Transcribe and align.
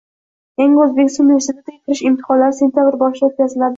Yangi 0.61 0.79
O‘zbekiston 0.85 1.27
universitetiga 1.29 1.75
kirish 1.83 2.01
imtihonlari 2.09 2.59
sentabr 2.63 2.99
boshida 3.05 3.29
o‘tkaziladi 3.29 3.69